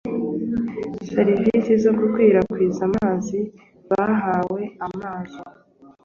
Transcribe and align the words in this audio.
serivisi 1.13 1.71
zo 1.83 1.91
gukwirakwiza 1.99 2.81
amazi 2.89 3.39
bahawe 3.89 4.61
amezi 4.85 5.39